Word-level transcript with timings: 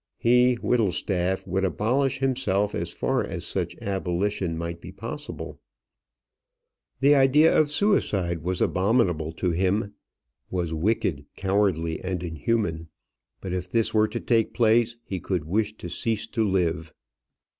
He, 0.17 0.55
Whittlestaff, 0.55 1.45
would 1.45 1.63
abolish 1.63 2.17
himself 2.17 2.73
as 2.73 2.89
far 2.89 3.23
as 3.23 3.45
such 3.45 3.75
abolition 3.83 4.57
might 4.57 4.81
be 4.81 4.91
possible. 4.91 5.59
The 7.01 7.13
idea 7.13 7.55
of 7.55 7.69
suicide 7.69 8.39
was 8.41 8.63
abominable 8.63 9.31
to 9.33 9.51
him 9.51 9.93
was 10.49 10.73
wicked, 10.73 11.27
cowardly, 11.37 11.99
and 12.03 12.23
inhuman. 12.23 12.87
But 13.41 13.53
if 13.53 13.71
this 13.71 13.93
were 13.93 14.07
to 14.07 14.19
take 14.19 14.55
place 14.55 14.95
he 15.05 15.19
could 15.19 15.43
wish 15.45 15.73
to 15.77 15.87
cease 15.87 16.25
to 16.29 16.43
live. 16.47 16.95